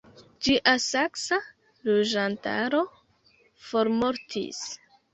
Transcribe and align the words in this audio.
Ĝia 0.45 0.71
saksa 0.85 1.39
loĝantaro 1.91 2.83
formortis. 3.71 4.69